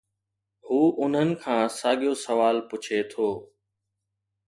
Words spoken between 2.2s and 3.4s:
سوال پڇي ٿو